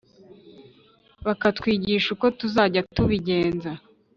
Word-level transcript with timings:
bakatwigisha 1.25 2.07
uko 2.15 2.25
tuzajya 2.39 2.81
tubigenza. 2.95 3.71